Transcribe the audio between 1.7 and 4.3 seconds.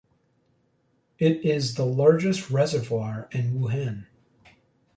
the largest reservoir in Wuhan.